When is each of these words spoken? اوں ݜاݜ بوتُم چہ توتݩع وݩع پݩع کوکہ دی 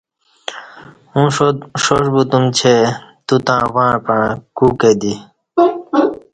اوں 1.13 1.27
ݜاݜ 1.83 2.05
بوتُم 2.13 2.43
چہ 2.57 2.73
توتݩع 3.27 3.65
وݩع 3.75 3.95
پݩع 4.05 4.25
کوکہ 4.57 4.91
دی 5.01 5.13